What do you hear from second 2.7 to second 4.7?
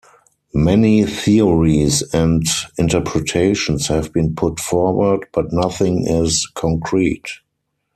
interpretations have been put